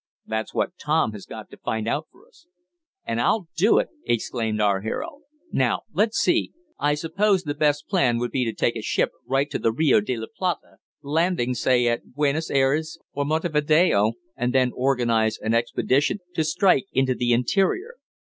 That's 0.25 0.51
what 0.51 0.79
Tom 0.79 1.11
has 1.11 1.27
got 1.27 1.51
to 1.51 1.57
find 1.57 1.87
out 1.87 2.07
for 2.11 2.27
us." 2.27 2.47
"And 3.05 3.21
I'll 3.21 3.47
do 3.55 3.77
it!" 3.77 3.89
exclaimed 4.03 4.59
our 4.59 4.81
hero. 4.81 5.19
"Now 5.51 5.83
let's 5.93 6.17
see. 6.17 6.53
I 6.79 6.95
suppose 6.95 7.43
the 7.43 7.53
best 7.53 7.87
plan 7.87 8.17
would 8.17 8.31
be 8.31 8.43
to 8.45 8.51
take 8.51 8.75
a 8.75 8.81
ship 8.81 9.11
right 9.27 9.47
to 9.51 9.59
the 9.59 9.71
Rio 9.71 9.99
de 10.01 10.17
la 10.17 10.25
Plata, 10.35 10.77
landing 11.03 11.53
say 11.53 11.87
at 11.87 12.15
Buenos 12.15 12.49
Ayres 12.49 12.97
or 13.13 13.25
Montevideo, 13.25 14.13
and 14.35 14.55
then 14.55 14.71
organize 14.73 15.37
an 15.37 15.53
expedition 15.53 16.17
to 16.33 16.43
strike 16.43 16.87
into 16.91 17.13
the 17.13 17.31
interior." 17.31 17.97